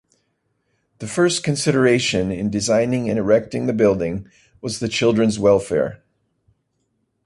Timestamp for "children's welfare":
4.89-6.01